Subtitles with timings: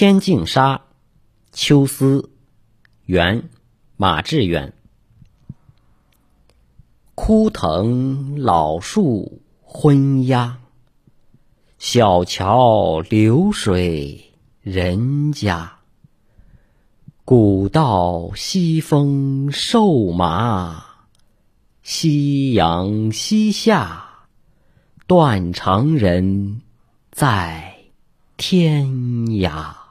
[0.00, 0.82] 天净沙
[1.50, 2.30] 秋思
[3.06, 3.50] 元
[3.96, 4.72] 马致远
[7.16, 10.60] 枯藤老树昏鸦。
[11.78, 15.78] 小桥流水人家。
[17.24, 20.84] 古道西风瘦马。
[21.82, 24.28] 夕阳西下。
[25.08, 26.62] 断肠人
[27.10, 27.74] 在
[28.36, 28.86] 天
[29.40, 29.87] 涯。